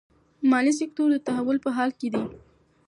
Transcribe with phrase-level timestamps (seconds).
[0.51, 2.23] مالي سکتور د تحول په حال کې دی.